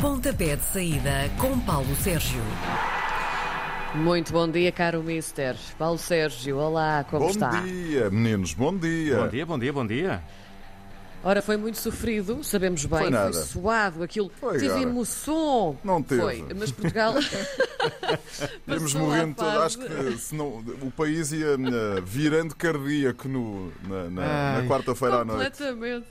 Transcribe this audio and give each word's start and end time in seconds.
Pontapé 0.00 0.56
de 0.56 0.64
saída 0.64 1.30
com 1.38 1.58
Paulo 1.60 1.94
Sérgio. 1.96 2.40
Muito 3.94 4.32
bom 4.32 4.48
dia, 4.48 4.72
caro 4.72 5.02
Mister. 5.02 5.56
Paulo 5.78 5.98
Sérgio, 5.98 6.56
olá, 6.56 7.04
como 7.10 7.26
bom 7.26 7.30
está? 7.30 7.50
dia, 7.60 8.08
meninos, 8.10 8.54
bom 8.54 8.74
dia. 8.76 9.16
Bom 9.16 9.28
dia, 9.28 9.46
bom 9.46 9.58
dia, 9.58 9.72
bom 9.72 9.86
dia. 9.86 10.22
Ora, 11.22 11.42
foi 11.42 11.58
muito 11.58 11.76
sofrido, 11.76 12.42
sabemos 12.42 12.86
bem, 12.86 12.98
Foi 13.00 13.10
nada. 13.10 13.32
suado, 13.34 14.02
aquilo 14.02 14.32
Foi, 14.40 14.58
teve 14.58 14.80
emoção. 14.80 15.76
Não 15.84 16.02
teve. 16.02 16.22
Foi, 16.22 16.46
mas 16.58 16.70
Portugal. 16.72 17.14
À 18.66 18.98
morrendo 18.98 19.34
todo. 19.34 19.58
Acho 19.62 19.78
que 19.80 20.16
senão, 20.18 20.64
o 20.80 20.90
país 20.90 21.30
ia 21.32 21.48
eh, 21.56 22.00
virando 22.02 22.56
cardíaco 22.56 23.28
no, 23.28 23.70
na, 23.86 24.08
na- 24.08 24.62
na 24.62 24.66
quarta-feira 24.68 25.16
à 25.16 25.24
noite. 25.26 25.50
Completamente. 25.58 26.06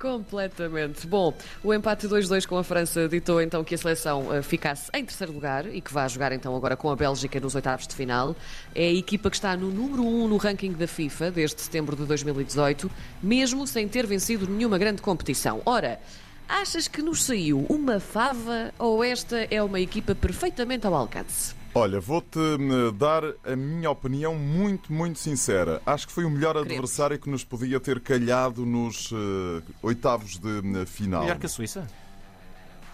Completamente. 0.00 1.06
Bom, 1.06 1.34
o 1.62 1.74
empate 1.74 2.08
2-2 2.08 2.46
com 2.46 2.56
a 2.56 2.64
França 2.64 3.06
ditou 3.06 3.38
então 3.38 3.62
que 3.62 3.74
a 3.74 3.78
seleção 3.78 4.34
eh, 4.34 4.40
ficasse 4.40 4.90
em 4.94 5.04
terceiro 5.04 5.30
lugar 5.30 5.66
e 5.66 5.82
que 5.82 5.92
vai 5.92 6.08
jogar 6.08 6.32
então 6.32 6.56
agora 6.56 6.74
com 6.74 6.88
a 6.88 6.96
Bélgica 6.96 7.38
nos 7.38 7.54
oitavos 7.54 7.86
de 7.86 7.94
final. 7.94 8.34
É 8.74 8.86
a 8.86 8.92
equipa 8.94 9.28
que 9.28 9.36
está 9.36 9.54
no 9.54 9.70
número 9.70 10.02
1 10.02 10.22
um 10.22 10.26
no 10.26 10.38
ranking 10.38 10.72
da 10.72 10.86
FIFA 10.86 11.30
desde 11.30 11.60
setembro 11.60 11.94
de 11.94 12.06
2018, 12.06 12.90
mesmo 13.22 13.66
sem 13.66 13.86
ter 13.86 14.06
vencido 14.06 14.48
nenhuma 14.48 14.78
grande 14.78 15.02
competição. 15.02 15.60
Ora, 15.66 16.00
achas 16.48 16.88
que 16.88 17.02
nos 17.02 17.22
saiu 17.22 17.66
uma 17.68 18.00
fava 18.00 18.72
ou 18.78 19.04
esta 19.04 19.46
é 19.50 19.62
uma 19.62 19.80
equipa 19.80 20.14
perfeitamente 20.14 20.86
ao 20.86 20.94
alcance? 20.94 21.59
Olha, 21.72 22.00
vou-te 22.00 22.38
eh, 22.38 22.92
dar 22.98 23.22
a 23.44 23.54
minha 23.54 23.90
opinião 23.90 24.34
muito, 24.34 24.92
muito 24.92 25.18
sincera. 25.20 25.80
Acho 25.86 26.06
que 26.08 26.12
foi 26.12 26.24
o 26.24 26.30
melhor 26.30 26.54
Queremos. 26.54 26.72
adversário 26.72 27.18
que 27.18 27.30
nos 27.30 27.44
podia 27.44 27.78
ter 27.78 28.00
calhado 28.00 28.66
nos 28.66 29.10
eh, 29.12 29.62
oitavos 29.82 30.36
de 30.38 30.80
eh, 30.82 30.86
final. 30.86 31.22
Melhor 31.22 31.38
que 31.38 31.46
a 31.46 31.48
Suíça? 31.48 31.86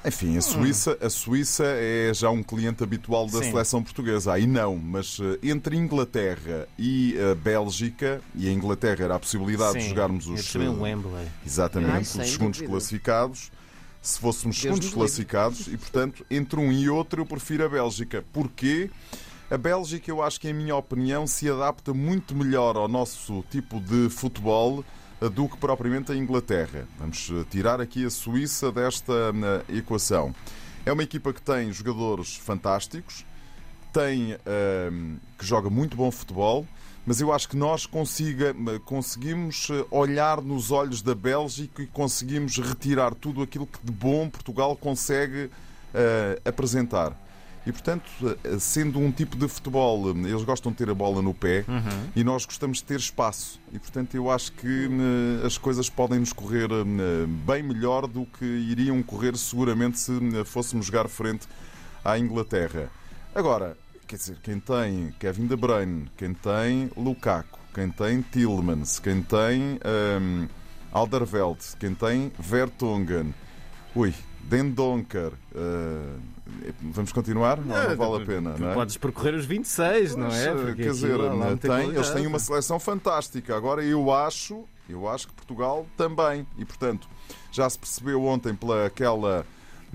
Enfim, 0.04 0.36
a 0.36 0.42
Suíça, 0.42 0.96
a 1.00 1.10
Suíça 1.10 1.64
é 1.66 2.12
já 2.14 2.30
um 2.30 2.40
cliente 2.42 2.80
habitual 2.84 3.26
da 3.26 3.42
Sim. 3.42 3.50
seleção 3.50 3.82
portuguesa. 3.82 4.34
Aí 4.34 4.46
não, 4.46 4.76
mas 4.76 5.18
eh, 5.20 5.38
entre 5.48 5.74
Inglaterra 5.74 6.68
e 6.78 7.16
a 7.18 7.34
Bélgica, 7.34 8.20
e 8.34 8.46
a 8.46 8.52
Inglaterra 8.52 9.04
era 9.04 9.14
a 9.16 9.18
possibilidade 9.18 9.78
de 9.78 9.84
Sim. 9.84 9.88
jogarmos 9.88 10.26
Eu 10.26 10.34
os 10.34 10.52
também 10.52 10.68
eh, 10.68 10.70
o 10.70 10.82
Wembley. 10.82 11.26
Exatamente, 11.44 11.92
Ai, 11.92 12.24
os 12.24 12.30
segundos 12.30 12.58
dúvida. 12.58 12.66
classificados. 12.72 13.50
Se 14.06 14.20
fôssemos 14.20 14.60
segundos 14.60 14.90
classificados, 14.90 15.66
e 15.66 15.76
portanto, 15.76 16.24
entre 16.30 16.60
um 16.60 16.70
e 16.70 16.88
outro, 16.88 17.22
eu 17.22 17.26
prefiro 17.26 17.64
a 17.64 17.68
Bélgica. 17.68 18.24
Porquê? 18.32 18.88
A 19.50 19.58
Bélgica, 19.58 20.08
eu 20.08 20.22
acho 20.22 20.40
que, 20.40 20.48
em 20.48 20.54
minha 20.54 20.76
opinião, 20.76 21.26
se 21.26 21.50
adapta 21.50 21.92
muito 21.92 22.32
melhor 22.32 22.76
ao 22.76 22.86
nosso 22.86 23.44
tipo 23.50 23.80
de 23.80 24.08
futebol 24.08 24.84
eh, 25.20 25.28
do 25.28 25.48
que 25.48 25.56
propriamente 25.56 26.12
a 26.12 26.14
Inglaterra. 26.14 26.86
Vamos 27.00 27.28
eh, 27.32 27.44
tirar 27.50 27.80
aqui 27.80 28.06
a 28.06 28.10
Suíça 28.10 28.70
desta 28.70 29.12
eh, 29.68 29.78
equação. 29.78 30.32
É 30.84 30.92
uma 30.92 31.02
equipa 31.02 31.32
que 31.32 31.42
tem 31.42 31.72
jogadores 31.72 32.36
fantásticos, 32.36 33.26
tem 33.96 34.36
ehm, 34.44 35.16
que 35.38 35.46
joga 35.46 35.70
muito 35.70 35.96
bom 35.96 36.10
futebol, 36.10 36.66
mas 37.06 37.18
eu 37.18 37.32
acho 37.32 37.48
que 37.48 37.56
nós 37.56 37.86
consiga, 37.86 38.54
conseguimos 38.84 39.68
eh, 39.70 39.86
olhar 39.90 40.42
nos 40.42 40.70
olhos 40.70 41.00
da 41.00 41.14
Bélgica 41.14 41.82
e 41.82 41.86
conseguimos 41.86 42.58
retirar 42.58 43.14
tudo 43.14 43.40
aquilo 43.40 43.66
que 43.66 43.78
de 43.82 43.90
bom 43.90 44.28
Portugal 44.28 44.76
consegue 44.76 45.50
eh, 45.94 46.38
apresentar. 46.44 47.16
E 47.66 47.72
portanto, 47.72 48.04
eh, 48.44 48.58
sendo 48.58 48.98
um 48.98 49.10
tipo 49.10 49.34
de 49.34 49.48
futebol, 49.48 50.10
eles 50.10 50.44
gostam 50.44 50.70
de 50.72 50.76
ter 50.76 50.90
a 50.90 50.94
bola 50.94 51.22
no 51.22 51.32
pé 51.32 51.64
e 52.14 52.22
nós 52.22 52.44
gostamos 52.44 52.78
de 52.78 52.84
ter 52.84 52.98
espaço. 52.98 53.58
E 53.72 53.78
portanto, 53.78 54.14
eu 54.14 54.30
acho 54.30 54.52
que 54.52 54.90
as 55.42 55.56
coisas 55.56 55.88
podem 55.88 56.18
nos 56.18 56.34
correr 56.34 56.68
bem 57.46 57.62
melhor 57.62 58.06
do 58.06 58.26
que 58.26 58.44
iriam 58.44 59.02
correr 59.02 59.38
seguramente 59.38 59.98
se 59.98 60.12
fôssemos 60.44 60.84
jogar 60.84 61.08
frente 61.08 61.48
à 62.04 62.18
Inglaterra. 62.18 62.90
Agora, 63.34 63.76
quer 64.06 64.16
dizer, 64.16 64.36
quem 64.42 64.60
tem 64.60 65.14
Kevin 65.18 65.46
De 65.46 65.56
Bruyne, 65.56 66.10
quem 66.16 66.32
tem 66.34 66.90
Lukaku, 66.96 67.58
quem 67.74 67.90
tem 67.90 68.22
Tillmans, 68.22 68.98
quem 68.98 69.22
tem 69.22 69.78
ehm, 69.84 70.46
Alderweireld, 70.92 71.58
quem 71.78 71.94
tem 71.94 72.32
Vertonghen, 72.38 73.34
ui, 73.94 74.14
Den 74.42 74.70
Donker, 74.70 75.32
eh, 75.54 76.16
vamos 76.80 77.12
continuar? 77.12 77.58
Não, 77.58 77.88
não 77.88 77.96
vale 77.96 78.22
a 78.22 78.26
pena, 78.26 78.52
Tu 78.54 78.62
não 78.62 78.70
é? 78.70 78.74
Podes 78.74 78.96
percorrer 78.96 79.34
os 79.34 79.44
26, 79.44 80.14
não 80.14 80.28
é? 80.28 80.54
Porque 80.54 80.82
Quer 80.84 80.90
dizer, 80.92 81.18
muita 81.18 81.68
tem- 81.68 81.90
eles 81.90 82.10
têm 82.10 82.26
uma 82.26 82.38
seleção 82.38 82.78
fantástica. 82.78 83.56
Agora 83.56 83.84
eu 83.84 84.12
acho, 84.12 84.64
eu 84.88 85.08
acho 85.08 85.26
que 85.26 85.34
Portugal 85.34 85.84
também. 85.96 86.46
E 86.56 86.64
portanto, 86.64 87.08
já 87.50 87.68
se 87.68 87.76
percebeu 87.78 88.24
ontem 88.24 88.54
pela 88.54 88.86
aquela 88.86 89.44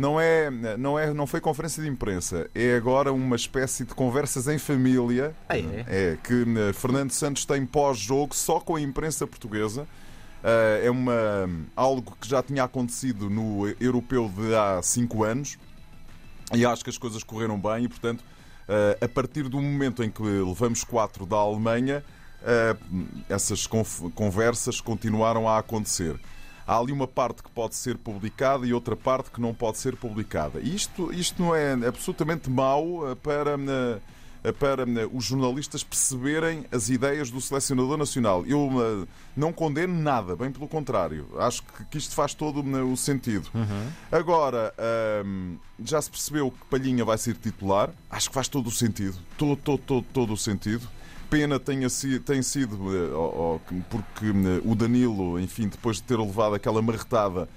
não 0.01 0.19
é, 0.19 0.49
não 0.77 0.97
é, 0.97 1.13
não 1.13 1.27
foi 1.27 1.39
conferência 1.39 1.83
de 1.83 1.87
imprensa, 1.87 2.49
é 2.55 2.75
agora 2.75 3.13
uma 3.13 3.35
espécie 3.35 3.85
de 3.85 3.93
conversas 3.93 4.47
em 4.47 4.57
família. 4.57 5.35
Ah, 5.47 5.55
é? 5.55 5.85
É 5.87 6.17
que 6.21 6.43
eh, 6.57 6.73
Fernando 6.73 7.11
Santos 7.11 7.45
tem 7.45 7.63
pós-jogo 7.67 8.35
só 8.35 8.59
com 8.59 8.75
a 8.75 8.81
imprensa 8.81 9.27
portuguesa. 9.27 9.87
Eh, 10.43 10.85
é 10.85 10.91
uma, 10.91 11.13
algo 11.75 12.17
que 12.19 12.27
já 12.27 12.41
tinha 12.41 12.63
acontecido 12.63 13.29
no 13.29 13.67
europeu 13.79 14.27
de 14.27 14.55
há 14.55 14.81
cinco 14.81 15.23
anos 15.23 15.59
e 16.51 16.65
acho 16.65 16.83
que 16.83 16.89
as 16.89 16.97
coisas 16.97 17.23
correram 17.23 17.59
bem 17.59 17.85
e, 17.85 17.87
portanto, 17.87 18.23
eh, 18.67 18.97
a 19.01 19.07
partir 19.07 19.47
do 19.47 19.61
momento 19.61 20.03
em 20.03 20.09
que 20.09 20.23
levamos 20.23 20.83
quatro 20.83 21.27
da 21.27 21.37
Alemanha, 21.37 22.03
essas 23.29 23.67
conversas 24.15 24.81
continuaram 24.81 25.47
a 25.47 25.59
acontecer. 25.59 26.19
Há 26.65 26.77
ali 26.77 26.91
uma 26.91 27.07
parte 27.07 27.43
que 27.43 27.49
pode 27.51 27.75
ser 27.75 27.97
publicada 27.97 28.65
e 28.65 28.73
outra 28.73 28.95
parte 28.95 29.31
que 29.31 29.41
não 29.41 29.53
pode 29.53 29.77
ser 29.77 29.95
publicada. 29.95 30.59
E 30.59 30.75
isto, 30.75 31.13
isto 31.13 31.41
não 31.41 31.55
é 31.55 31.73
absolutamente 31.87 32.49
mau 32.49 33.09
eh, 33.09 33.15
para, 33.15 33.57
eh, 34.43 34.51
para 34.53 34.83
eh, 34.83 35.09
os 35.11 35.25
jornalistas 35.25 35.83
perceberem 35.83 36.65
as 36.71 36.89
ideias 36.89 37.29
do 37.29 37.41
selecionador 37.41 37.97
nacional. 37.97 38.45
Eu 38.45 39.07
não 39.35 39.51
condeno 39.51 39.93
nada, 39.93 40.35
bem 40.35 40.51
pelo 40.51 40.67
contrário. 40.67 41.27
Acho 41.37 41.63
que, 41.89 41.97
isto 41.97 42.13
faz 42.13 42.33
todo 42.33 42.61
o 42.61 42.97
sentido. 42.97 43.49
Agora, 44.11 44.73
hum, 45.25 45.57
já 45.83 46.01
se 46.01 46.09
percebeu 46.09 46.51
que 46.51 46.65
Palhinha 46.69 47.03
vai 47.03 47.17
ser 47.17 47.35
titular. 47.35 47.89
Acho 48.09 48.29
que 48.29 48.35
faz 48.35 48.47
todo 48.47 48.67
o 48.67 48.71
sentido. 48.71 49.17
Todo, 49.37 49.55
todo, 49.55 49.79
todo, 49.79 50.05
todo 50.13 50.33
o 50.33 50.37
sentido. 50.37 50.87
Pena 51.31 51.57
tenha 51.57 51.87
si- 51.87 52.19
tem 52.19 52.41
sido 52.41 52.75
eh, 52.93 53.59
que- 53.67 53.81
porque 53.89 54.25
eh, 54.25 54.61
o 54.65 54.75
Danilo, 54.75 55.39
enfim, 55.39 55.69
depois 55.69 55.95
de 55.95 56.03
ter 56.03 56.17
levado 56.19 56.55
aquela 56.55 56.81
marretada 56.81 57.47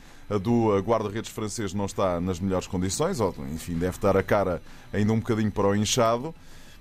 do 0.40 0.78
guarda-redes 0.80 1.30
francês, 1.30 1.74
não 1.74 1.84
está 1.86 2.20
nas 2.20 2.38
melhores 2.38 2.68
condições. 2.68 3.18
Ou, 3.18 3.34
enfim, 3.52 3.74
deve 3.74 3.98
dar 3.98 4.16
a 4.16 4.22
cara 4.22 4.62
ainda 4.92 5.12
um 5.12 5.18
bocadinho 5.18 5.50
para 5.50 5.66
o 5.66 5.74
inchado. 5.74 6.32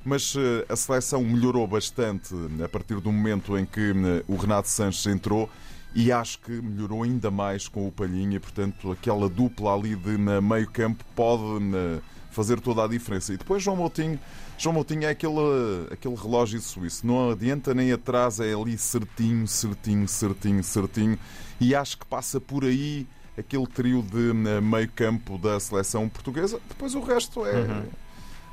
Mas 0.05 0.35
eh, 0.37 0.65
a 0.69 0.75
seleção 0.75 1.23
melhorou 1.23 1.65
bastante 1.65 2.31
a 2.63 2.69
partir 2.69 2.99
do 2.99 3.11
momento 3.11 3.57
em 3.57 3.65
que 3.65 3.91
o 4.27 4.35
Renato 4.35 4.67
Sanches 4.69 5.07
entrou 5.07 5.49
e 5.95 6.11
acho 6.11 6.39
que 6.39 6.51
melhorou 6.51 7.03
ainda 7.03 7.29
mais 7.29 7.67
com 7.67 7.87
o 7.87 7.91
Palhinha. 7.91 8.39
Portanto, 8.39 8.91
aquela 8.91 9.29
dupla 9.29 9.75
ali 9.75 9.95
de 9.95 10.17
na 10.17 10.41
meio 10.41 10.69
campo 10.69 11.03
pode 11.15 11.43
eh, 11.75 11.99
fazer 12.31 12.59
toda 12.59 12.83
a 12.83 12.87
diferença. 12.87 13.33
E 13.33 13.37
depois 13.37 13.61
João 13.61 13.77
Moutinho, 13.77 14.19
João 14.57 14.73
Moutinho 14.73 15.03
é 15.03 15.09
aquele, 15.09 15.87
aquele 15.91 16.15
relógio 16.15 16.59
suíço. 16.59 17.05
Não 17.05 17.29
adianta 17.29 17.73
nem 17.73 17.91
atrás, 17.91 18.39
é 18.39 18.53
ali 18.53 18.77
certinho, 18.77 19.47
certinho, 19.47 20.07
certinho, 20.07 20.63
certinho. 20.63 21.19
E 21.59 21.75
acho 21.75 21.97
que 21.97 22.05
passa 22.05 22.41
por 22.41 22.63
aí 22.65 23.07
aquele 23.37 23.67
trio 23.67 24.01
de 24.01 24.29
eh, 24.49 24.61
meio 24.61 24.89
campo 24.91 25.37
da 25.37 25.59
seleção 25.59 26.09
portuguesa. 26.09 26.59
Depois 26.67 26.95
o 26.95 27.01
resto 27.01 27.45
é... 27.45 27.85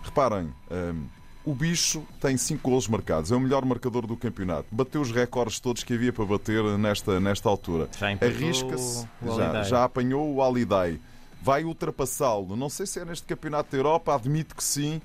Reparem, 0.03 0.51
hum, 0.71 1.05
o 1.45 1.55
bicho 1.55 2.03
tem 2.21 2.37
5 2.37 2.61
golos 2.69 2.87
marcados, 2.89 3.33
é 3.33 3.37
o 3.37 3.41
melhor 3.41 3.65
marcador 3.65 4.07
do 4.07 4.17
campeonato. 4.17 4.67
Bateu 4.71 5.01
os 5.01 5.11
recordes 5.11 5.59
todos 5.59 5.83
que 5.83 5.95
havia 5.95 6.13
para 6.13 6.25
bater 6.25 6.63
nesta, 6.79 7.19
nesta 7.19 7.49
altura. 7.49 7.89
Arrisca-se, 8.27 9.09
já, 9.37 9.63
já 9.63 9.85
apanhou 9.85 10.35
o 10.35 10.43
Alidai. 10.43 11.01
Vai 11.43 11.65
ultrapassá-lo. 11.65 12.55
Não 12.57 12.69
sei 12.69 12.85
se 12.87 13.01
é 13.01 13.05
neste 13.05 13.27
campeonato 13.27 13.71
da 13.73 13.79
Europa, 13.79 14.15
admito 14.15 14.55
que 14.55 14.63
sim. 14.63 15.01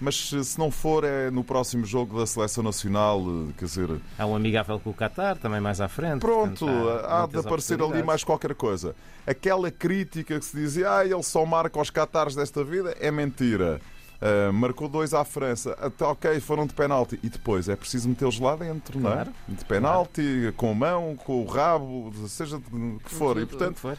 Mas 0.00 0.28
se 0.30 0.58
não 0.58 0.70
for, 0.70 1.02
é 1.02 1.28
no 1.28 1.42
próximo 1.42 1.84
jogo 1.84 2.20
da 2.20 2.26
Seleção 2.26 2.62
Nacional. 2.62 3.20
eh, 3.20 3.52
Quer 3.58 3.64
dizer, 3.64 4.00
Há 4.16 4.26
um 4.26 4.36
amigável 4.36 4.78
com 4.78 4.90
o 4.90 4.94
Qatar, 4.94 5.36
também 5.38 5.60
mais 5.60 5.80
à 5.80 5.88
frente. 5.88 6.20
Pronto, 6.20 6.66
portanto, 6.66 6.88
há 7.04 7.16
de 7.16 7.22
muitas 7.22 7.46
aparecer 7.46 7.82
ali 7.82 8.02
mais 8.04 8.22
qualquer 8.22 8.54
coisa. 8.54 8.94
Aquela 9.26 9.72
crítica 9.72 10.38
que 10.38 10.44
se 10.44 10.56
dizia, 10.56 10.92
ah, 10.98 11.04
ele 11.04 11.22
só 11.24 11.44
marca 11.44 11.80
aos 11.80 11.90
Qatares 11.90 12.36
desta 12.36 12.62
vida, 12.62 12.96
é 13.00 13.10
mentira. 13.10 13.80
Ah, 14.20 14.50
marcou 14.52 14.88
dois 14.88 15.14
à 15.14 15.24
França, 15.24 15.76
até 15.80 16.04
ok, 16.04 16.40
foram 16.40 16.66
de 16.66 16.74
penalti. 16.74 17.18
E 17.22 17.28
depois 17.28 17.68
é 17.68 17.76
preciso 17.76 18.08
metê-los 18.08 18.38
lá 18.40 18.56
dentro, 18.56 18.98
não 18.98 19.10
é? 19.10 19.14
Claro. 19.14 19.34
De 19.48 19.64
penalti, 19.64 20.54
com 20.56 20.70
a 20.70 20.74
mão, 20.74 21.16
com 21.16 21.42
o 21.42 21.46
rabo, 21.46 22.12
seja 22.26 22.58
de 22.58 22.98
que 23.04 23.14
for. 23.14 23.38
E 23.38 23.46
portanto, 23.46 23.78
Foi. 23.78 23.94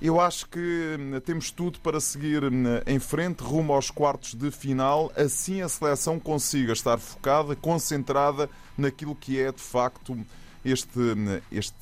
eu 0.00 0.20
acho 0.20 0.48
que 0.48 0.96
hum, 0.98 1.20
temos 1.20 1.50
tudo 1.50 1.78
para 1.78 2.00
seguir 2.00 2.42
hum, 2.44 2.64
em 2.86 2.98
frente, 2.98 3.40
rumo 3.40 3.72
aos 3.72 3.90
quartos 3.90 4.34
de 4.34 4.50
final. 4.50 5.12
Assim 5.16 5.62
a 5.62 5.68
seleção 5.68 6.18
consiga 6.18 6.72
estar 6.72 6.98
focada, 6.98 7.54
concentrada 7.54 8.50
naquilo 8.76 9.14
que 9.14 9.40
é 9.40 9.52
de 9.52 9.60
facto 9.62 10.18
este, 10.64 10.98
hum, 10.98 11.40
este 11.52 11.76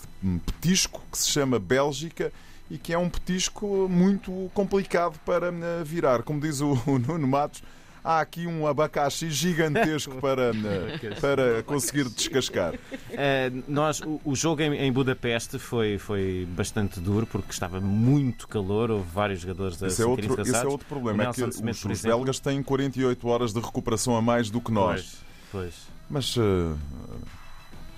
petisco 0.45 1.03
que 1.11 1.17
se 1.17 1.29
chama 1.29 1.59
Bélgica 1.59 2.31
e 2.71 2.79
que 2.79 2.93
é 2.93 2.99
um 2.99 3.09
petisco 3.11 3.89
muito 3.91 4.51
complicado 4.55 5.19
para 5.27 5.49
eh, 5.49 5.83
virar. 5.85 6.23
Como 6.23 6.41
diz 6.41 6.61
o, 6.61 6.75
Nuno 7.07 7.27
Matos, 7.27 7.63
há 8.03 8.21
aqui 8.21 8.47
um 8.47 8.67
abacaxi 8.67 9.29
gigantesco 9.31 10.15
para, 10.23 10.53
eh, 10.55 11.15
para 11.21 11.63
conseguir 11.65 12.09
descascar. 12.09 12.75
Eh, 13.11 13.51
nós, 13.67 14.01
o, 14.01 14.21
o 14.25 14.37
jogo 14.37 14.63
em, 14.63 14.75
em 14.77 14.93
Budapeste 14.93 15.59
foi, 15.59 15.99
foi 15.99 16.47
bastante 16.53 17.01
duro 17.01 17.27
porque 17.27 17.51
estava 17.51 17.81
muito 17.81 18.47
calor, 18.47 18.91
houve 18.91 19.09
vários 19.13 19.41
jogadores 19.41 19.83
a 19.83 19.89
Esse 19.89 20.03
é, 20.03 20.13
esse 20.15 20.33
é 20.33 20.37
cansados. 20.37 20.73
outro 20.73 20.87
problema, 20.87 21.25
é 21.25 21.33
que 21.33 21.43
os, 21.43 21.57
os 21.57 21.85
exemplo- 21.87 22.19
belgas 22.19 22.39
têm 22.39 22.63
48 22.63 23.27
horas 23.29 23.53
de 23.53 23.61
recuperação 23.61 24.17
a 24.17 24.23
mais 24.23 24.49
do 24.49 24.61
que 24.61 24.71
nós. 24.71 25.19
Pois, 25.51 25.65
pois. 25.65 25.75
Mas, 26.09 26.37
eh, 26.37 26.77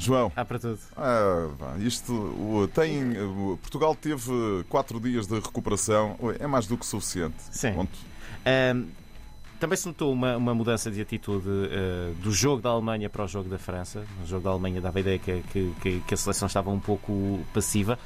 João, 0.04 0.32
Há 0.34 0.44
para 0.44 0.58
tudo. 0.58 0.78
ah, 0.96 1.48
isto 1.78 2.12
o- 2.12 2.68
tem. 2.68 3.12
o- 3.20 3.58
Portugal 3.60 3.94
teve 3.94 4.64
4 4.68 4.98
dias 5.00 5.26
de 5.26 5.34
recuperação, 5.34 6.16
é 6.40 6.46
mais 6.46 6.66
do 6.66 6.76
que 6.76 6.84
suficiente. 6.84 7.36
Sim. 7.50 7.74
Ahm, 8.44 8.86
também 9.60 9.76
se 9.76 9.86
notou 9.86 10.12
uma, 10.12 10.36
uma 10.36 10.52
mudança 10.54 10.90
de 10.90 11.00
atitude 11.00 11.46
eh, 11.70 12.12
do 12.20 12.32
jogo 12.32 12.60
da 12.60 12.70
Alemanha 12.70 13.08
para 13.08 13.24
o 13.24 13.28
jogo 13.28 13.48
da 13.48 13.58
França. 13.58 14.04
No 14.20 14.26
jogo 14.26 14.42
da 14.42 14.50
Alemanha 14.50 14.80
dava 14.80 14.98
a 14.98 15.00
ideia 15.00 15.18
que- 15.20 15.42
que- 15.80 16.00
que 16.00 16.14
a 16.14 16.16
seleção 16.16 16.46
estava 16.46 16.68
um 16.70 16.80
pouco 16.80 17.38
passiva. 17.54 17.96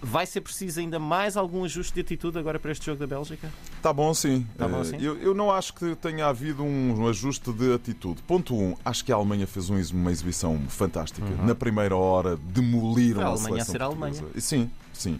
Vai 0.00 0.26
ser 0.26 0.40
preciso 0.42 0.78
ainda 0.78 0.98
mais 0.98 1.36
algum 1.36 1.64
ajuste 1.64 1.92
de 1.94 2.00
atitude 2.02 2.38
agora 2.38 2.58
para 2.58 2.70
este 2.70 2.86
jogo 2.86 3.00
da 3.00 3.06
Bélgica? 3.06 3.50
Tá 3.82 3.92
bom, 3.92 4.14
sim. 4.14 4.46
Tá 4.56 4.68
bom, 4.68 4.80
Eh, 4.80 4.84
sim. 4.84 4.96
Eu, 5.00 5.16
eu 5.18 5.34
não 5.34 5.50
acho 5.50 5.74
que 5.74 5.96
tenha 5.96 6.26
havido 6.26 6.62
um 6.62 7.06
ajuste 7.08 7.52
de 7.52 7.74
atitude. 7.74 8.22
Ponto 8.22 8.54
1. 8.54 8.62
Um, 8.62 8.76
acho 8.84 9.04
que 9.04 9.12
a 9.12 9.16
Alemanha 9.16 9.46
fez 9.46 9.68
um 9.70 9.78
uma 9.92 10.12
exibição 10.12 10.58
fantástica. 10.68 11.26
Na 11.42 11.54
primeira 11.54 11.96
hora, 11.96 12.36
demoliram 12.36 13.20
Uhum. 13.22 13.26
A 13.26 13.30
a, 13.30 13.32
Alemanha 13.32 13.62
a 13.62 13.64
ser 13.64 13.82
a. 13.82 13.86
Alemanha. 13.86 14.24
Sim, 14.38 14.70
sim. 14.92 15.18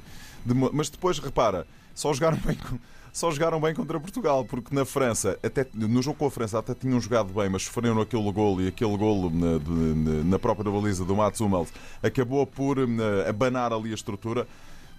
Mas 0.73 0.89
depois, 0.89 1.19
repara, 1.19 1.67
só 1.95 2.13
jogaram 2.15 2.39
bem. 2.47 2.55
com- 2.57 2.79
Só 3.12 3.31
jogaram 3.31 3.60
bem 3.60 3.75
contra 3.75 3.99
Portugal, 3.99 4.44
porque 4.44 4.75
na 4.75 4.84
França, 4.84 5.38
até, 5.43 5.66
no 5.75 6.00
jogo 6.02 6.19
com 6.19 6.26
a 6.26 6.31
França, 6.31 6.58
até 6.58 6.75
tinham 6.75 7.00
jogado 7.00 7.32
bem, 7.32 7.49
mas 7.49 7.62
sofreram 7.64 8.00
aquele 8.00 8.31
golo 8.32 8.62
e 8.62 8.69
aquele 8.69 8.96
golo 8.96 9.31
na, 9.31 9.58
de- 9.58 10.25
na 10.28 10.38
própria 10.38 10.70
baliza 10.70 11.05
do 11.05 11.16
Mats 11.16 11.40
Hummels 11.40 11.72
acabou 12.02 12.46
por 12.46 12.78
eh, 12.78 12.84
abanar 13.28 13.72
ali 13.72 13.90
a 13.90 13.94
estrutura. 13.94 14.46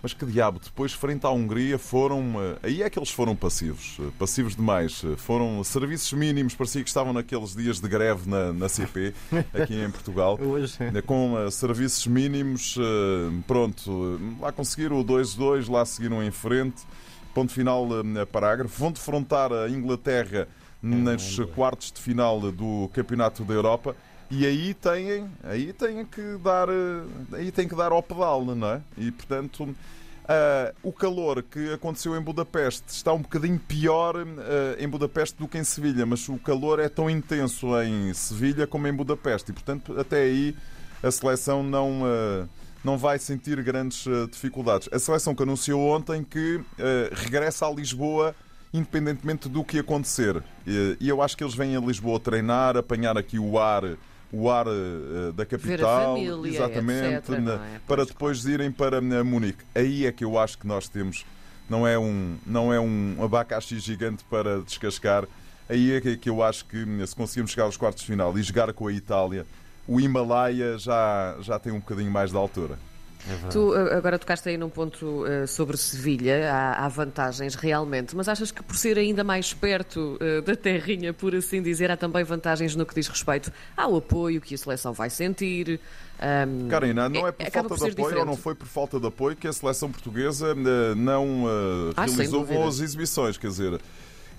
Mas 0.02 0.14
que 0.14 0.26
diabo, 0.26 0.62
depois, 0.64 0.94
frente 0.94 1.26
à 1.26 1.30
Hungria, 1.30 1.78
foram. 1.78 2.34
eh, 2.42 2.58
Aí 2.64 2.82
é 2.84 2.90
que 2.90 2.98
eles 2.98 3.10
foram 3.12 3.36
passivos. 3.36 3.98
eh, 4.00 4.04
Passivos 4.18 4.56
demais. 4.56 5.02
Eh, 5.04 5.18
Foram 5.18 5.62
serviços 5.62 6.14
mínimos, 6.14 6.56
parecia 6.56 6.82
que 6.82 6.88
estavam 6.88 7.12
naqueles 7.12 7.54
dias 7.54 7.82
de 7.82 7.88
greve 7.90 8.30
na, 8.30 8.54
na 8.54 8.70
CP, 8.70 9.14
aqui 9.54 9.76
em 9.76 9.92
Portugal. 9.92 10.40
Hoje. 10.42 10.78
Eh, 10.80 11.02
Com 11.02 11.38
eh, 11.38 11.52
serviços 11.52 12.08
mínimos, 12.08 12.78
eh, 12.80 13.42
pronto, 13.46 14.18
eh, 14.40 14.42
lá 14.42 14.54
conseguiram 14.54 14.98
o 15.02 15.04
2-2, 15.04 15.70
lá 15.70 15.86
seguiram 15.86 16.24
em 16.24 16.32
frente. 16.32 16.78
Ponto 17.34 17.52
final, 17.52 17.88
eh, 18.18 18.26
parágrafo. 18.26 18.80
Vão 18.80 18.92
defrontar 18.92 19.52
a 19.52 19.70
Inglaterra 19.70 20.48
nos 20.82 21.40
quartos 21.56 21.92
de 21.92 22.02
final 22.02 22.40
do 22.52 22.90
Campeonato 22.94 23.44
da 23.44 23.54
Europa. 23.54 23.96
E 24.32 24.46
aí 24.46 24.74
têm, 24.76 25.28
aí 25.44 25.74
têm 25.74 26.06
que 26.06 26.38
dar, 26.44 26.70
eh, 26.70 27.38
aí 27.38 27.52
têm 27.52 27.68
que 27.68 27.76
dar 27.76 27.92
ao 27.92 28.04
pedal, 28.04 28.46
não 28.46 28.68
é? 28.68 28.82
E 28.96 29.12
portanto, 29.12 29.76
ah, 30.32 30.72
o 30.84 30.94
calor 30.94 31.42
que 31.42 31.74
aconteceu 31.74 32.16
em 32.16 32.22
Budapeste 32.22 32.84
está 32.90 33.12
um 33.12 33.24
bocadinho 33.24 33.58
pior 33.58 34.16
ah, 34.18 34.76
em 34.78 34.88
Budapeste 34.88 35.36
do 35.40 35.48
que 35.48 35.58
em 35.58 35.64
Sevilha, 35.64 36.06
mas 36.06 36.30
o 36.30 36.38
calor 36.38 36.80
é 36.80 36.88
tão 36.88 37.10
intenso 37.10 37.76
em 37.82 38.14
Sevilha 38.14 38.68
como 38.68 38.88
em 38.88 38.94
Budapeste 38.94 39.50
e, 39.50 39.54
portanto, 39.54 40.00
até 40.00 40.22
aí 40.22 40.56
a 41.02 41.10
seleção 41.10 41.64
não, 41.64 42.04
ah, 42.06 42.46
não 42.84 42.98
vai 42.98 43.20
sentir 43.20 43.62
grandes 43.64 44.06
ah, 44.08 44.28
dificuldades. 44.32 44.88
A 44.92 45.00
seleção 45.00 45.34
que 45.36 45.44
anunciou 45.44 45.82
ontem 45.90 46.24
que 46.24 46.60
ah, 46.80 47.10
regressa 47.14 47.66
a 47.68 47.72
Lisboa 47.72 48.36
independentemente 48.74 49.50
do 49.50 49.64
que 49.64 49.80
acontecer. 49.80 50.44
E, 50.68 50.96
e 51.00 51.10
eu 51.10 51.22
acho 51.24 51.36
que 51.36 51.44
eles 51.44 51.56
vêm 51.56 51.76
a 51.76 51.80
Lisboa 51.80 52.20
treinar, 52.20 52.78
apanhar 52.78 53.18
aqui 53.18 53.40
o 53.40 53.58
ar. 53.60 53.84
O 54.32 54.48
ar 54.48 54.68
ah, 54.68 55.32
da 55.34 55.44
capital, 55.44 56.14
família, 56.16 56.52
exatamente, 56.56 57.16
etc., 57.16 57.30
na- 57.30 57.40
não 57.40 57.64
é? 57.64 57.80
para 57.88 57.96
Pois, 57.98 58.08
depois 58.10 58.46
irem 58.46 58.72
para 58.72 58.98
eh, 58.98 59.24
Munique. 59.24 59.64
Aí 59.74 60.06
é 60.06 60.12
que 60.12 60.24
eu 60.24 60.38
acho 60.38 60.56
que 60.60 60.68
nós 60.68 60.88
temos, 60.88 61.26
não 61.68 61.88
é 61.88 61.98
um, 61.98 62.38
não 62.46 62.72
é 62.72 62.80
um 62.80 63.16
abacaxi 63.24 63.80
gigante 63.80 64.24
para 64.30 64.60
descascar. 64.62 65.26
Aí 65.68 65.94
é 65.94 66.00
que- 66.02 66.16
que 66.18 66.30
eu 66.30 66.44
acho 66.44 66.64
que 66.66 66.78
eh, 67.02 67.06
se 67.08 67.16
conseguirmos 67.16 67.50
chegar 67.50 67.64
aos 67.64 67.76
quartos 67.76 68.02
de 68.04 68.08
final 68.12 68.38
e 68.38 68.44
jogar 68.44 68.72
com 68.72 68.86
a 68.86 68.94
Itália, 68.94 69.48
o 69.90 70.00
Himalaia 70.00 70.78
já, 70.78 71.36
já 71.42 71.58
tem 71.58 71.74
um 71.74 71.80
bocadinho 71.80 72.12
mais 72.12 72.30
de 72.30 72.38
altura. 72.38 72.78
É. 73.28 73.50
Tu 73.50 73.60
uh, 73.60 73.98
agora 73.98 74.18
tocaste 74.18 74.48
aí 74.48 74.58
num 74.58 74.70
ponto 74.70 75.24
uh, 75.26 75.48
sobre 75.48 75.76
Sevilha, 75.76 76.54
há, 76.54 76.86
há 76.86 76.88
vantagens 76.88 77.56
realmente, 77.56 78.16
mas 78.16 78.30
achas 78.30 78.50
que 78.52 78.64
por 78.64 78.78
ser 78.78 78.98
ainda 78.98 79.24
mais 79.24 79.54
perto 79.54 80.18
uh, 80.22 80.42
da 80.42 80.56
terrinha, 80.56 81.12
por 81.12 81.36
assim 81.36 81.62
dizer, 81.62 81.92
há 81.92 81.98
também 81.98 82.24
vantagens 82.24 82.76
no 82.76 82.86
que 82.86 82.96
diz 82.96 83.08
respeito 83.08 83.52
ao 83.76 83.98
apoio 83.98 84.40
que 84.40 84.56
a 84.56 84.58
seleção 84.58 84.94
vai 84.94 85.10
sentir? 85.10 85.82
Um, 86.22 86.68
Karina, 86.68 87.10
não 87.10 87.28
é 87.28 87.32
por 87.32 87.48
acaba 87.48 87.70
falta 87.70 87.86
por 87.86 87.86
de 87.86 87.92
apoio 87.92 88.06
ou 88.06 88.10
diferente. 88.10 88.28
não 88.28 88.38
foi 88.38 88.56
por 88.56 88.68
falta 88.68 89.00
de 89.00 89.08
apoio 89.08 89.36
que 89.36 89.48
a 89.48 89.54
seleção 89.54 89.90
portuguesa 89.90 90.50
eh, 90.50 90.96
não 90.96 91.46
eh, 91.48 91.94
Ah, 91.96 92.06
realizou 92.06 92.46
boas 92.46 92.82
exibições. 92.82 93.38
Quer 93.38 93.48
dizer, 93.48 93.80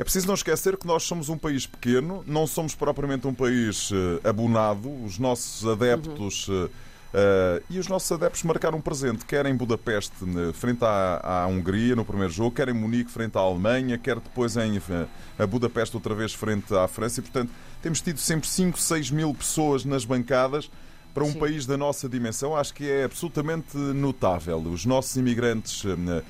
é 0.01 0.03
preciso 0.03 0.27
não 0.27 0.35
esquecer 0.35 0.79
que 0.79 0.87
nós 0.87 1.03
somos 1.03 1.29
um 1.29 1.37
país 1.37 1.67
pequeno, 1.67 2.25
não 2.27 2.47
somos 2.47 2.75
propriamente 2.75 3.27
um 3.27 3.35
país 3.35 3.91
eh, 3.93 4.27
abonado. 4.27 4.91
Os 5.05 5.19
nossos 5.19 5.69
adeptos. 5.69 6.49
Uhum. 6.49 6.71
eh, 7.13 7.63
e 7.69 7.79
os 7.79 7.87
nossos 7.87 8.11
adeptos 8.11 8.43
marcaram 8.45 8.79
um 8.79 8.81
presente, 8.81 9.27
quer 9.27 9.45
em 9.45 9.55
Budapeste, 9.55 10.15
frente 10.55 10.83
à, 10.83 11.43
à 11.43 11.47
Hungria, 11.47 11.95
no 11.95 12.03
primeiro 12.03 12.33
jogo, 12.33 12.53
quer 12.53 12.71
em 12.71 12.73
Munique, 12.73 13.11
frente 13.11 13.37
à 13.37 13.41
Alemanha, 13.41 13.99
quer 13.99 14.15
depois 14.15 14.57
em 14.57 14.81
a 15.39 15.47
Budapeste, 15.47 15.95
outra 15.95 16.15
vez, 16.15 16.33
frente 16.33 16.75
à 16.75 16.89
França. 16.89 17.21
E, 17.21 17.23
portanto, 17.23 17.53
temos 17.83 18.01
tido 18.01 18.21
sempre 18.21 18.49
5, 18.49 18.79
6 18.79 19.11
mil 19.11 19.35
pessoas 19.35 19.85
nas 19.85 20.07
bancadas. 20.07 20.71
Para 21.13 21.25
um 21.25 21.33
Sim. 21.33 21.41
país 21.41 21.67
da 21.67 21.77
nossa 21.77 22.09
dimensão, 22.09 22.57
acho 22.57 22.73
que 22.73 22.89
é 22.89 23.05
absolutamente 23.05 23.77
notável. 23.77 24.61
Os 24.61 24.87
nossos 24.87 25.15
imigrantes, 25.17 25.83
eh, 25.85 26.23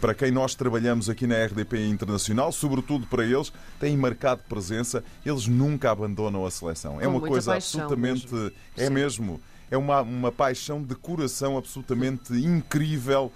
para 0.00 0.14
quem 0.14 0.30
nós 0.30 0.54
trabalhamos 0.54 1.08
aqui 1.08 1.26
na 1.26 1.36
RDP 1.44 1.86
Internacional, 1.86 2.50
sobretudo 2.50 3.06
para 3.06 3.24
eles, 3.24 3.52
têm 3.78 3.96
marcado 3.96 4.42
presença. 4.48 5.04
Eles 5.24 5.46
nunca 5.46 5.90
abandonam 5.90 6.44
a 6.44 6.50
seleção. 6.50 7.00
é 7.00 7.06
uma 7.06 7.20
coisa 7.20 7.52
paixão 7.52 7.82
absolutamente. 7.82 8.32
mesmo. 8.32 8.52
É 8.76 8.86
Sim. 8.86 8.92
mesmo. 8.92 9.40
É 9.70 9.76
uma, 9.76 10.00
uma 10.00 10.32
paixão 10.32 10.82
de 10.82 10.94
coração 10.94 11.56
absolutamente 11.56 12.32
incrível. 12.32 13.32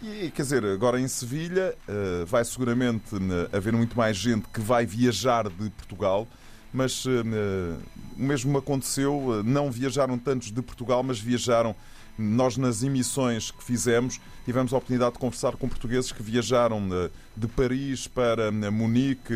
E, 0.00 0.30
quer 0.30 0.42
dizer, 0.42 0.64
agora 0.64 1.00
em 1.00 1.08
Sevilha 1.08 1.74
eh, 1.88 2.24
vai 2.24 2.44
seguramente 2.44 3.16
eh, 3.16 3.56
haver 3.56 3.72
muito 3.72 3.96
mais 3.96 4.16
gente 4.16 4.46
que 4.48 4.60
vai 4.60 4.86
viajar 4.86 5.48
de 5.48 5.70
Portugal, 5.70 6.26
mas 6.72 7.04
eh, 7.04 7.76
o 8.16 8.22
mesmo 8.22 8.56
aconteceu, 8.56 9.42
não 9.44 9.72
viajaram 9.72 10.16
tantos 10.16 10.52
de 10.52 10.62
Portugal, 10.62 11.02
mas 11.02 11.18
viajaram. 11.18 11.74
Nós, 12.18 12.56
nas 12.56 12.82
emissões 12.82 13.52
que 13.52 13.62
fizemos, 13.62 14.20
tivemos 14.44 14.72
a 14.72 14.76
oportunidade 14.76 15.12
de 15.12 15.20
conversar 15.20 15.52
com 15.52 15.68
portugueses 15.68 16.10
que 16.10 16.20
viajaram 16.20 16.88
eh, 16.90 17.10
de 17.36 17.46
Paris 17.46 18.08
para 18.08 18.48
eh, 18.48 18.70
Munique, 18.70 19.34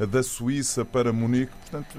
eh, 0.00 0.06
da 0.06 0.22
Suíça 0.22 0.82
para 0.82 1.12
Munique. 1.12 1.52
Portanto, 1.62 1.98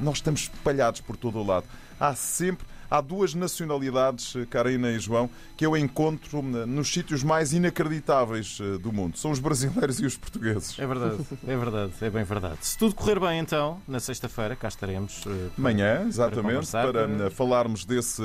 nós 0.00 0.16
estamos 0.16 0.42
espalhados 0.42 1.02
por 1.02 1.16
todo 1.18 1.38
o 1.38 1.46
lado. 1.46 1.66
Há 2.00 2.14
sempre 2.14 2.66
há 2.90 3.00
duas 3.00 3.34
nacionalidades, 3.34 4.34
eh, 4.36 4.46
Karina 4.48 4.90
e 4.90 4.98
João, 4.98 5.28
que 5.56 5.64
eu 5.66 5.76
encontro 5.76 6.38
eh, 6.40 6.66
nos 6.66 6.88
sítios 6.92 7.22
mais 7.22 7.52
inacreditáveis 7.52 8.58
eh, 8.60 8.78
do 8.78 8.92
mundo. 8.92 9.16
São 9.18 9.30
os 9.30 9.38
brasileiros 9.38 10.00
e 10.00 10.06
os 10.06 10.16
portugueses. 10.16 10.78
É 10.78 10.86
verdade, 10.86 11.16
é 11.46 11.56
verdade, 11.56 11.92
é 12.00 12.10
bem 12.10 12.24
verdade. 12.24 12.58
Se 12.62 12.76
tudo 12.78 12.94
correr 12.94 13.18
bem, 13.20 13.38
então, 13.40 13.80
na 13.86 14.00
sexta-feira, 14.00 14.54
cá 14.56 14.68
estaremos. 14.68 15.24
Amanhã, 15.56 16.04
exatamente, 16.06 16.70
para, 16.70 16.92
para- 16.92 17.26
eh, 17.26 17.30
falarmos 17.30 17.84
desse, 17.84 18.22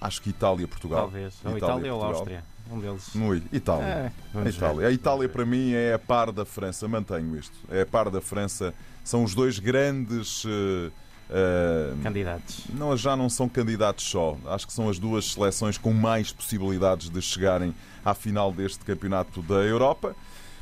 acho 0.00 0.22
que 0.22 0.30
Itália-Portugal. 0.30 1.02
Talvez. 1.02 1.34
Ou 1.44 1.56
Itália 1.56 1.94
ou. 1.94 2.02
Áustria. 2.02 2.44
Um 2.70 2.78
deles. 2.80 3.10
No 3.14 3.34
Itália. 3.52 3.84
É, 3.84 4.12
A 4.34 4.48
Itália. 4.48 4.76
ver. 4.80 4.86
A 4.86 4.90
Itália, 4.92 5.28
para 5.28 5.44
mim, 5.44 5.72
é 5.72 5.92
a 5.94 5.98
par 5.98 6.32
da 6.32 6.44
França. 6.44 6.88
Mantenho 6.88 7.36
isto. 7.36 7.54
É 7.70 7.82
a 7.82 7.86
par 7.86 8.08
da 8.08 8.20
França. 8.20 8.72
São 9.04 9.24
os 9.24 9.34
dois 9.34 9.58
grandes. 9.58 10.44
eh, 10.46 10.90
Candidatos. 12.02 12.64
não, 12.74 12.96
já 12.96 13.16
não 13.16 13.28
são 13.28 13.48
candidatos 13.48 14.04
só. 14.04 14.36
Acho 14.46 14.66
que 14.66 14.72
são 14.72 14.88
as 14.88 14.98
duas 14.98 15.32
seleções 15.32 15.78
com 15.78 15.92
mais 15.92 16.32
possibilidades 16.32 17.08
de 17.10 17.20
chegarem 17.22 17.74
à 18.04 18.14
final 18.14 18.52
deste 18.52 18.80
campeonato 18.84 19.42
da 19.42 19.56
Europa. 19.56 20.14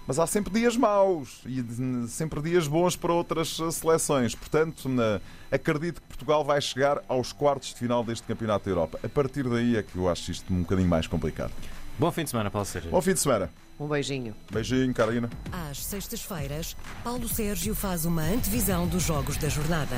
Mas 0.06 0.18
há 0.18 0.26
sempre 0.26 0.52
dias 0.52 0.76
maus 0.76 1.40
e 1.46 1.62
sempre 2.08 2.40
dias 2.42 2.66
bons 2.66 2.96
para 2.96 3.12
outras 3.12 3.56
seleções. 3.72 4.34
Portanto, 4.34 4.88
na- 4.88 5.20
acredito 5.52 6.00
que 6.00 6.06
Portugal 6.08 6.44
vai 6.44 6.60
chegar 6.60 7.00
aos 7.06 7.32
quartos 7.32 7.68
de 7.68 7.74
final 7.76 8.02
deste 8.02 8.26
campeonato 8.26 8.64
da 8.64 8.70
Europa. 8.72 8.98
A 9.04 9.08
partir 9.08 9.48
daí 9.48 9.76
é 9.76 9.82
que 9.82 9.96
eu 9.96 10.08
acho 10.08 10.30
isto 10.32 10.52
um 10.52 10.60
bocadinho 10.62 10.88
mais 10.88 11.06
complicado. 11.06 11.52
Bom 11.98 12.10
fim 12.10 12.24
de 12.24 12.30
semana, 12.30 12.50
Paulo 12.50 12.66
Sérgio. 12.66 12.90
Bom 12.90 13.00
fim 13.00 13.12
de 13.12 13.20
semana. 13.20 13.50
Um 13.78 13.86
beijinho. 13.86 14.34
Beijinho, 14.50 14.92
Karina. 14.92 15.30
Às 15.70 15.84
sextas-feiras, 15.84 16.76
Paulo 17.04 17.28
Sérgio 17.28 17.74
faz 17.74 18.04
uma 18.04 18.22
antevisão 18.22 18.86
dos 18.88 19.02
jogos 19.04 19.36
da 19.36 19.48
jornada. 19.48 19.96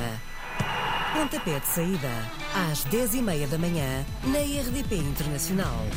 Pontapé 1.12 1.60
de 1.60 1.66
saída, 1.66 2.08
às 2.70 2.86
10h30 2.86 3.46
da 3.46 3.58
manhã, 3.58 4.04
na 4.24 4.38
RDP 4.38 4.94
Internacional. 4.94 5.84